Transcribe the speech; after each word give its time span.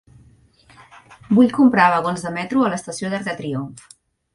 Vull 1.41 1.53
comprar 1.59 1.87
vagons 1.97 2.27
de 2.29 2.35
metro 2.41 2.67
a 2.67 2.75
l'estació 2.75 3.15
d'Arc 3.17 3.33
de 3.33 3.41
Triomf. 3.45 3.91